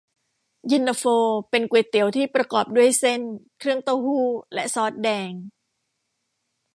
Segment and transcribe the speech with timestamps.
[0.67, 1.03] เย็นตาโฟ
[1.49, 3.21] เป็นก๋วยเตี๋ยวที่ประกอบด้วยเส้น
[3.59, 5.31] เครื่องเต้าหู้ และซอสแดง